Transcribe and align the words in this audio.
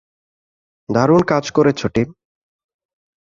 দারুন 0.89 1.21
কাজ 1.23 1.45
করেছো, 1.51 1.87
টিম। 1.87 2.09